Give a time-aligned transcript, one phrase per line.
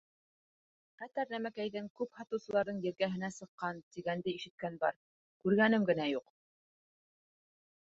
[1.01, 4.99] Хәтәр нәмәкәйҙең күп һатыусыларҙың елкәһенә сыҡҡан, тигәнде ишеткән бар,
[5.45, 6.37] күргәнем генә юҡ.